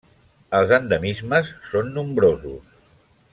Els 0.59 0.71
endemismes 0.77 1.51
són 1.73 1.93
nombrosos. 1.99 2.73